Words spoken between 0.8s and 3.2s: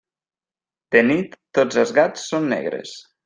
De nit tots els gats són negres.